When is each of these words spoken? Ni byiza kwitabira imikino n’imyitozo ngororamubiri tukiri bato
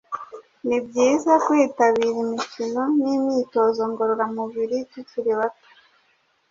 Ni 0.67 0.77
byiza 0.85 1.31
kwitabira 1.45 2.17
imikino 2.25 2.81
n’imyitozo 3.01 3.81
ngororamubiri 3.91 4.77
tukiri 4.91 5.31
bato 5.39 5.69